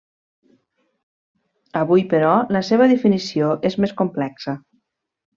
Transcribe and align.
Avui, 1.81 2.05
però, 2.13 2.31
la 2.57 2.61
seva 2.73 2.87
definició 2.95 3.51
és 3.71 3.77
més 3.85 3.93
complexa. 4.01 4.57